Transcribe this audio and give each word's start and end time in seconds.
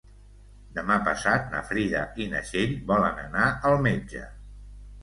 Demà 0.77 0.95
passat 1.09 1.45
na 1.53 1.61
Frida 1.73 2.01
i 2.25 2.29
na 2.33 2.43
Txell 2.49 2.75
volen 2.91 3.25
anar 3.29 3.49
al 3.73 3.81
metge. 3.89 4.29